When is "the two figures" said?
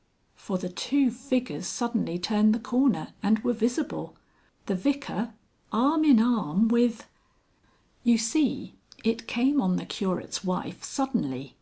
0.56-1.66